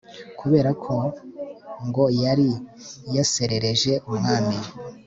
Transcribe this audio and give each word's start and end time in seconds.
kubera 0.39 0.69
ko 0.83 0.95
ngo 1.87 2.03
yari 2.23 2.49
yaserereje 3.15 3.93
umwami 4.11 4.57